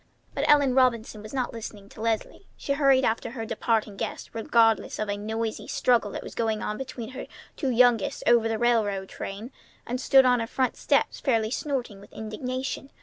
[0.33, 2.47] But Ellen Robinson was not listening to Leslie.
[2.57, 6.79] She hurried after her departing guests regardless of a noisy struggle that was going on
[6.79, 9.51] between her two youngest over the railway train,
[9.85, 12.89] and stood on her front steps, fairly snorting with indignation.